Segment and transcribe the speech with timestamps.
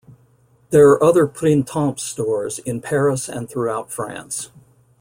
[0.71, 4.49] There are other Printemps stores in Paris and throughout France.